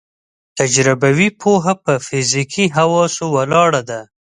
تجربوي 0.59 1.29
پوهه 1.41 1.73
په 1.83 1.93
فزیکي 2.05 2.65
حواسو 2.77 3.25
ولاړه 3.35 3.81
ده. 3.89 4.01